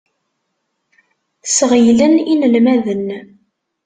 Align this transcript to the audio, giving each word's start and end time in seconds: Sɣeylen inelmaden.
Sɣeylen 1.55 2.15
inelmaden. 2.33 3.07